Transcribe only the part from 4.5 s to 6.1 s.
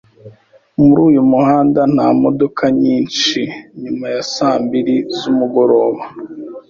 mbiri zmugoroba